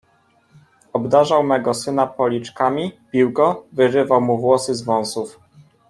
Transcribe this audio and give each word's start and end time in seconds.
"Obdarzał 0.93 1.43
mego 1.43 1.73
syna 1.73 2.07
policzkami, 2.07 2.91
bił 3.11 3.31
go, 3.31 3.63
wyrywał 3.71 4.21
mu 4.21 4.37
włosy 4.37 4.75
z 4.75 4.81
wąsów." 4.81 5.39